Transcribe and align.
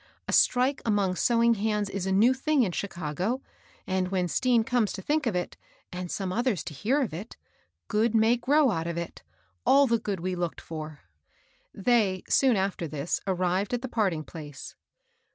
A 0.27 0.33
strike 0.33 0.81
among 0.83 1.15
sewing 1.15 1.53
hands 1.53 1.87
is 1.87 2.07
a 2.07 2.11
new 2.11 2.33
thing 2.33 2.63
in 2.63 2.71
Chicago; 2.71 3.43
and 3.85 4.07
when 4.07 4.27
Stean 4.27 4.63
comes 4.63 4.91
to 4.93 5.01
think 5.03 5.27
of 5.27 5.35
it, 5.35 5.57
and 5.91 6.09
some 6.09 6.33
others 6.33 6.63
to 6.63 6.73
hear 6.73 7.03
of 7.03 7.13
it, 7.13 7.37
good 7.87 8.15
may 8.15 8.35
grow 8.35 8.71
out 8.71 8.87
of 8.87 8.97
it,— 8.97 9.21
all 9.63 9.85
the 9.85 9.99
good 9.99 10.19
we 10.19 10.33
looked 10.33 10.59
for." 10.59 11.01
They, 11.71 12.23
soon 12.27 12.55
after 12.55 12.87
this, 12.87 13.21
arrived 13.27 13.75
at 13.75 13.83
the 13.83 13.87
parting 13.87 14.23
place. 14.23 14.73